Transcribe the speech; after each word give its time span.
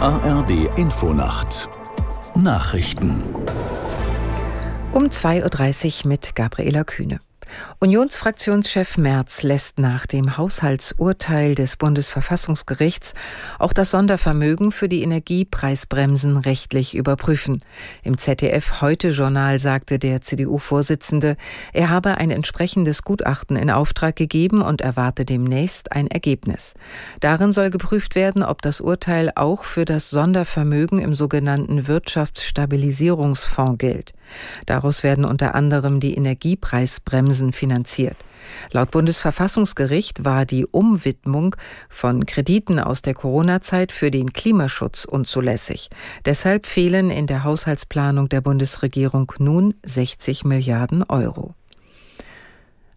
ARD 0.00 0.78
Infonacht 0.78 1.68
Nachrichten 2.36 3.20
um 4.92 5.06
2.30 5.06 6.04
Uhr 6.04 6.08
mit 6.08 6.36
Gabriela 6.36 6.84
Kühne. 6.84 7.18
Unionsfraktionschef 7.80 8.98
Merz 8.98 9.42
lässt 9.42 9.78
nach 9.78 10.06
dem 10.06 10.36
Haushaltsurteil 10.36 11.54
des 11.54 11.76
Bundesverfassungsgerichts 11.76 13.14
auch 13.58 13.72
das 13.72 13.90
Sondervermögen 13.90 14.72
für 14.72 14.88
die 14.88 15.02
Energiepreisbremsen 15.02 16.36
rechtlich 16.36 16.96
überprüfen. 16.96 17.62
Im 18.02 18.18
ZDF 18.18 18.80
Heute 18.80 19.10
Journal 19.10 19.58
sagte 19.58 19.98
der 19.98 20.20
CDU-Vorsitzende, 20.20 21.36
er 21.72 21.90
habe 21.90 22.18
ein 22.18 22.30
entsprechendes 22.30 23.02
Gutachten 23.02 23.56
in 23.56 23.70
Auftrag 23.70 24.16
gegeben 24.16 24.62
und 24.62 24.80
erwarte 24.80 25.24
demnächst 25.24 25.92
ein 25.92 26.08
Ergebnis. 26.08 26.74
Darin 27.20 27.52
soll 27.52 27.70
geprüft 27.70 28.14
werden, 28.14 28.42
ob 28.42 28.62
das 28.62 28.80
Urteil 28.80 29.30
auch 29.34 29.64
für 29.64 29.84
das 29.84 30.10
Sondervermögen 30.10 30.98
im 30.98 31.14
sogenannten 31.14 31.86
Wirtschaftsstabilisierungsfonds 31.86 33.78
gilt. 33.78 34.14
Daraus 34.66 35.02
werden 35.02 35.24
unter 35.24 35.54
anderem 35.54 36.00
die 36.00 36.14
Energiepreisbremsen 36.14 37.37
finanziert. 37.52 38.16
Laut 38.72 38.90
Bundesverfassungsgericht 38.90 40.24
war 40.24 40.46
die 40.46 40.66
Umwidmung 40.66 41.56
von 41.88 42.26
Krediten 42.26 42.78
aus 42.78 43.02
der 43.02 43.14
Corona-Zeit 43.14 43.92
für 43.92 44.10
den 44.10 44.32
Klimaschutz 44.32 45.04
unzulässig. 45.04 45.90
Deshalb 46.24 46.66
fehlen 46.66 47.10
in 47.10 47.26
der 47.26 47.44
Haushaltsplanung 47.44 48.28
der 48.28 48.40
Bundesregierung 48.40 49.32
nun 49.38 49.74
60 49.84 50.44
Milliarden 50.44 51.02
Euro. 51.02 51.54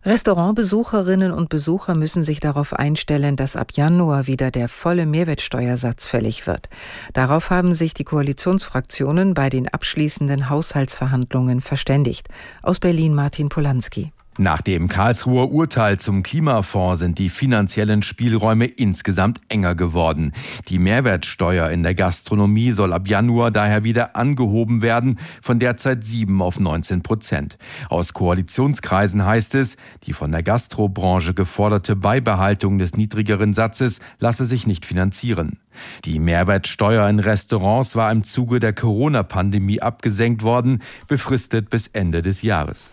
Restaurantbesucherinnen 0.03 1.31
und 1.31 1.49
Besucher 1.49 1.93
müssen 1.93 2.23
sich 2.23 2.39
darauf 2.39 2.73
einstellen, 2.73 3.35
dass 3.35 3.55
ab 3.55 3.73
Januar 3.73 4.25
wieder 4.25 4.49
der 4.49 4.67
volle 4.67 5.05
Mehrwertsteuersatz 5.05 6.07
fällig 6.07 6.47
wird. 6.47 6.69
Darauf 7.13 7.51
haben 7.51 7.75
sich 7.75 7.93
die 7.93 8.03
Koalitionsfraktionen 8.03 9.35
bei 9.35 9.51
den 9.51 9.67
abschließenden 9.67 10.49
Haushaltsverhandlungen 10.49 11.61
verständigt. 11.61 12.29
Aus 12.63 12.79
Berlin 12.79 13.13
Martin 13.13 13.49
Polanski. 13.49 14.11
Nach 14.37 14.61
dem 14.61 14.87
Karlsruher 14.87 15.51
Urteil 15.51 15.99
zum 15.99 16.23
Klimafonds 16.23 17.01
sind 17.01 17.19
die 17.19 17.27
finanziellen 17.27 18.01
Spielräume 18.01 18.65
insgesamt 18.65 19.41
enger 19.49 19.75
geworden. 19.75 20.31
Die 20.69 20.79
Mehrwertsteuer 20.79 21.69
in 21.69 21.83
der 21.83 21.95
Gastronomie 21.95 22.71
soll 22.71 22.93
ab 22.93 23.09
Januar 23.09 23.51
daher 23.51 23.83
wieder 23.83 24.15
angehoben 24.15 24.81
werden, 24.81 25.19
von 25.41 25.59
derzeit 25.59 26.05
7 26.05 26.41
auf 26.41 26.61
19 26.61 27.03
Prozent. 27.03 27.57
Aus 27.89 28.13
Koalitionskreisen 28.13 29.25
heißt 29.25 29.53
es, 29.55 29.75
die 30.03 30.13
von 30.13 30.31
der 30.31 30.43
Gastrobranche 30.43 31.33
geforderte 31.33 31.97
Beibehaltung 31.97 32.77
des 32.77 32.95
niedrigeren 32.95 33.53
Satzes 33.53 33.99
lasse 34.19 34.45
sich 34.45 34.65
nicht 34.65 34.85
finanzieren. 34.85 35.59
Die 36.05 36.19
Mehrwertsteuer 36.19 37.09
in 37.09 37.19
Restaurants 37.19 37.97
war 37.97 38.09
im 38.09 38.23
Zuge 38.23 38.61
der 38.61 38.71
Corona-Pandemie 38.71 39.81
abgesenkt 39.81 40.41
worden, 40.41 40.81
befristet 41.07 41.69
bis 41.69 41.87
Ende 41.87 42.21
des 42.21 42.43
Jahres. 42.43 42.91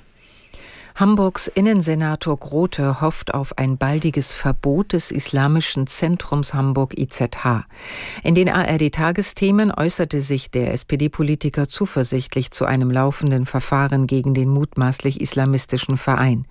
Hamburgs 0.99 1.47
Innensenator 1.47 2.37
Grote 2.37 3.01
hofft 3.01 3.33
auf 3.33 3.57
ein 3.57 3.79
baldiges 3.79 4.35
Verbot 4.35 4.95
des 4.95 5.13
Islamischen 5.13 5.87
Zentrums 5.87 6.55
Hamburg 6.55 6.99
IZH. 6.99 7.67
In 8.25 8.35
den 8.35 8.49
ARD-Tagesthemen 8.49 9.71
äußerte 9.71 10.21
sich 10.21 10.51
der 10.51 10.73
SPD-Politiker 10.73 11.69
zuversichtlich 11.69 12.51
zu 12.51 12.65
einem 12.65 12.91
laufenden 12.91 13.47
Verfahren 13.47 14.09
gegen 14.09 14.35
den 14.35 14.49
mutmaßlich 14.49 15.21
islamistischen 15.21 15.99
Verein. 15.99 16.47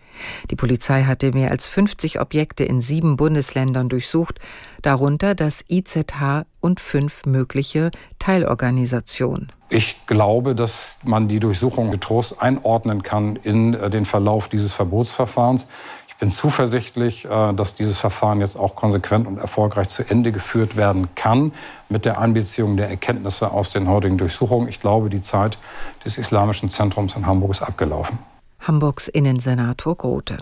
Die 0.50 0.56
Polizei 0.56 1.04
hatte 1.04 1.34
mehr 1.34 1.52
als 1.52 1.67
50 1.67 2.22
Objekte 2.22 2.64
in 2.64 2.80
sieben 2.80 3.17
Bundesländern 3.17 3.89
durchsucht, 3.89 4.39
darunter 4.88 5.35
das 5.35 5.66
IZH 5.69 6.45
und 6.61 6.80
fünf 6.80 7.25
mögliche 7.25 7.91
Teilorganisationen. 8.19 9.52
Ich 9.67 10.08
glaube, 10.08 10.55
dass 10.55 10.98
man 11.03 11.27
die 11.27 11.42
Durchsuchung 11.42 11.92
getrost 11.92 12.42
einordnen 12.42 13.03
kann 13.03 13.36
in 13.36 13.73
äh, 13.73 13.89
den 13.89 14.05
Verlauf 14.05 14.47
dieses 14.47 14.71
Verbotsverfahrens. 14.71 15.67
Ich 16.08 16.15
bin 16.15 16.31
zuversichtlich, 16.31 17.26
äh, 17.26 17.53
dass 17.53 17.76
dieses 17.76 17.97
Verfahren 17.97 18.39
jetzt 18.39 18.55
auch 18.55 18.76
konsequent 18.76 19.27
und 19.27 19.39
erfolgreich 19.39 19.89
zu 19.89 20.09
Ende 20.09 20.31
geführt 20.31 20.77
werden 20.77 21.09
kann 21.15 21.52
mit 21.89 22.05
der 22.05 22.20
Einbeziehung 22.20 22.77
der 22.77 22.89
Erkenntnisse 22.89 23.52
aus 23.52 23.71
den 23.71 23.89
heutigen 23.89 24.17
Durchsuchungen. 24.17 24.70
Ich 24.70 24.80
glaube, 24.80 25.09
die 25.09 25.21
Zeit 25.21 25.58
des 26.05 26.17
Islamischen 26.17 26.70
Zentrums 26.70 27.14
in 27.17 27.26
Hamburg 27.27 27.52
ist 27.52 27.61
abgelaufen. 27.61 28.20
Hamburgs 28.61 29.09
Innensenator 29.09 29.97
Grote. 29.97 30.37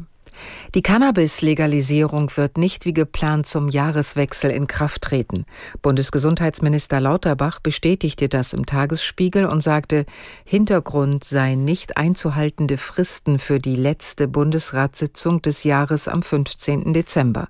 Die 0.73 0.81
Cannabis-Legalisierung 0.81 2.31
wird 2.35 2.57
nicht 2.57 2.85
wie 2.85 2.93
geplant 2.93 3.45
zum 3.45 3.69
Jahreswechsel 3.69 4.51
in 4.51 4.67
Kraft 4.67 5.03
treten. 5.03 5.45
Bundesgesundheitsminister 5.81 6.99
Lauterbach 6.99 7.59
bestätigte 7.59 8.27
das 8.27 8.53
im 8.53 8.65
Tagesspiegel 8.65 9.45
und 9.45 9.61
sagte, 9.61 10.05
Hintergrund 10.43 11.23
seien 11.23 11.63
nicht 11.63 11.97
einzuhaltende 11.97 12.77
Fristen 12.77 13.39
für 13.39 13.59
die 13.59 13.75
letzte 13.75 14.27
Bundesratssitzung 14.27 15.41
des 15.41 15.63
Jahres 15.63 16.07
am 16.07 16.21
15. 16.21 16.93
Dezember. 16.93 17.47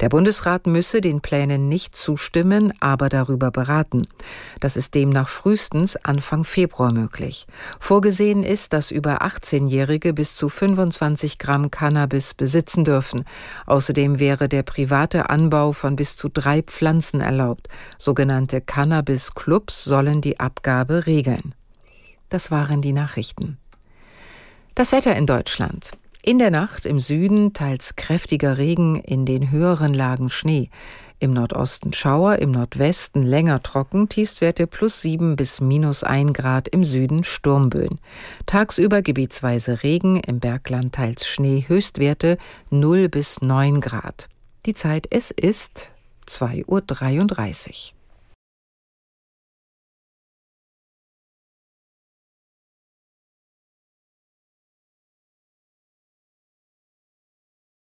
Der 0.00 0.08
Bundesrat 0.08 0.66
müsse 0.66 1.00
den 1.00 1.20
Plänen 1.20 1.68
nicht 1.68 1.94
zustimmen, 1.94 2.72
aber 2.80 3.08
darüber 3.08 3.50
beraten. 3.50 4.06
Das 4.60 4.76
ist 4.76 4.94
demnach 4.94 5.28
frühestens 5.28 5.96
Anfang 5.96 6.44
Februar 6.44 6.92
möglich. 6.92 7.46
Vorgesehen 7.78 8.42
ist, 8.42 8.72
dass 8.72 8.90
über 8.90 9.22
18-Jährige 9.22 10.12
bis 10.12 10.34
zu 10.34 10.48
25 10.48 11.38
Gramm 11.38 11.70
Cannabis 11.70 12.23
Cannabis 12.24 12.34
besitzen 12.34 12.84
dürfen. 12.84 13.24
Außerdem 13.66 14.18
wäre 14.18 14.48
der 14.48 14.62
private 14.62 15.28
Anbau 15.30 15.72
von 15.72 15.96
bis 15.96 16.16
zu 16.16 16.28
drei 16.28 16.62
Pflanzen 16.62 17.20
erlaubt. 17.20 17.68
Sogenannte 17.98 18.60
Cannabis-Clubs 18.60 19.84
sollen 19.84 20.20
die 20.20 20.40
Abgabe 20.40 21.06
regeln. 21.06 21.54
Das 22.30 22.50
waren 22.50 22.80
die 22.80 22.92
Nachrichten. 22.92 23.58
Das 24.74 24.92
Wetter 24.92 25.14
in 25.14 25.26
Deutschland. 25.26 25.92
In 26.26 26.38
der 26.38 26.50
Nacht 26.50 26.86
im 26.86 27.00
Süden 27.00 27.52
teils 27.52 27.96
kräftiger 27.96 28.56
Regen, 28.56 28.96
in 28.96 29.26
den 29.26 29.50
höheren 29.50 29.92
Lagen 29.92 30.30
Schnee. 30.30 30.70
Im 31.18 31.34
Nordosten 31.34 31.92
Schauer, 31.92 32.36
im 32.36 32.50
Nordwesten 32.50 33.24
länger 33.24 33.62
trocken, 33.62 34.08
Tiefstwerte 34.08 34.66
plus 34.66 35.02
7 35.02 35.36
bis 35.36 35.60
minus 35.60 36.02
1 36.02 36.32
Grad, 36.32 36.66
im 36.68 36.82
Süden 36.82 37.24
Sturmböen. 37.24 38.00
Tagsüber 38.46 39.02
gebietsweise 39.02 39.82
Regen, 39.82 40.18
im 40.18 40.40
Bergland 40.40 40.94
teils 40.94 41.28
Schnee, 41.28 41.66
Höchstwerte 41.68 42.38
0 42.70 43.10
bis 43.10 43.42
9 43.42 43.82
Grad. 43.82 44.30
Die 44.64 44.72
Zeit, 44.72 45.06
es 45.10 45.30
ist 45.30 45.90
2.33 46.26 47.68
Uhr. 47.68 48.03